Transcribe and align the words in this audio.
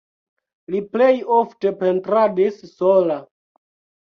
Li 0.75 0.79
plej 0.95 1.11
ofte 1.39 1.73
pentradis 1.83 2.59
sola. 2.73 3.21